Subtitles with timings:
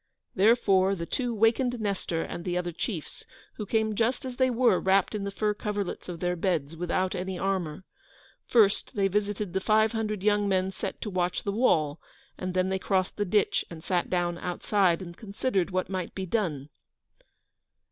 [0.33, 3.23] Therefore the two wakened Nestor and the other chiefs,
[3.57, 7.13] who came just as they were, wrapped in the fur coverlets of their beds, without
[7.13, 7.83] any armour.
[8.47, 12.01] First they visited the five hundred young men set to watch the wall,
[12.35, 16.25] and then they crossed the ditch and sat down outside and considered what might be
[16.25, 16.69] done.